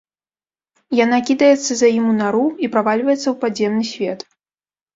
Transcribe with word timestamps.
Яна 0.99 1.19
кідаецца 1.27 1.71
за 1.83 1.87
ім 1.99 2.09
у 2.13 2.15
нару 2.23 2.43
і 2.65 2.73
правальваецца 2.73 3.23
ў 3.29 3.35
падземны 3.47 3.85
свет. 3.95 4.19